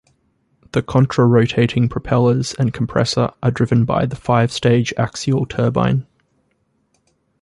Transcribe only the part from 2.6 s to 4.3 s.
compressor are driven by the